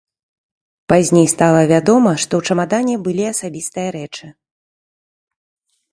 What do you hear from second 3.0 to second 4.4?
былі асабістыя рэчы.